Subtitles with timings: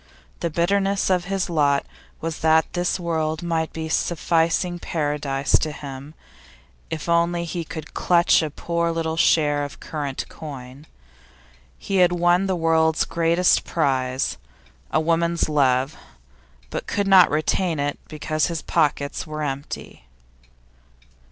[0.39, 1.85] The bitterness of his lot
[2.21, 6.15] was that this world might be a sufficing paradise to him
[6.89, 10.87] if only he could clutch a poor little share of current coin.
[11.77, 14.37] He had won the world's greatest prize
[14.89, 15.95] a woman's love
[16.71, 20.05] but could not retain it because his pockets were empty.